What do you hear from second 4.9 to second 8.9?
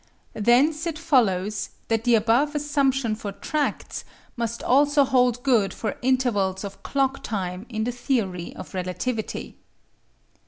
hold good for intervals of clock time in the theory of